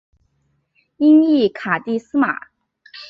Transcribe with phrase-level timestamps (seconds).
[0.97, 2.35] 音译卡蒂斯玛。